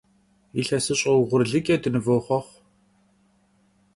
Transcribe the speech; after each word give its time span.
Yilhesış'e 0.55 1.11
vuğurlıç'e 1.17 1.75
dınıvoxhuexhu! 1.83 2.57